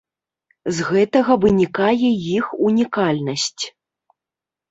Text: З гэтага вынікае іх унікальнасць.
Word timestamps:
З 0.75 0.87
гэтага 0.93 1.33
вынікае 1.43 2.09
іх 2.37 2.45
унікальнасць. 2.69 3.63